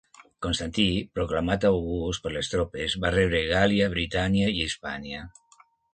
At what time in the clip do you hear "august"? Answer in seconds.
1.69-2.23